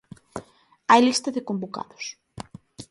Hai 0.89 1.01
lista 1.07 1.29
de 1.35 1.45
convocados. 1.49 2.05